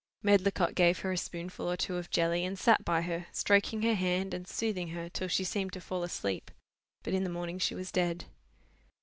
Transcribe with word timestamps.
Medlicott 0.23 0.73
gave 0.73 1.01
her 1.01 1.11
a 1.11 1.15
spoonful 1.17 1.69
or 1.69 1.77
two 1.77 1.95
of 1.97 2.09
jelly, 2.09 2.43
and 2.43 2.57
sat 2.57 2.83
by 2.83 3.03
her, 3.03 3.27
stroking 3.31 3.83
her 3.83 3.93
hand, 3.93 4.33
and 4.33 4.47
soothing 4.47 4.87
her 4.87 5.07
till 5.09 5.27
she 5.27 5.43
seemed 5.43 5.71
to 5.73 5.79
fall 5.79 6.01
asleep. 6.01 6.49
But 7.03 7.13
in 7.13 7.23
the 7.23 7.29
morning 7.29 7.59
she 7.59 7.75
was 7.75 7.91
dead." 7.91 8.25